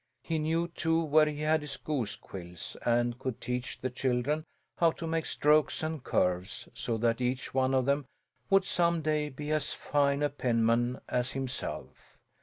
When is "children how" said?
3.91-4.89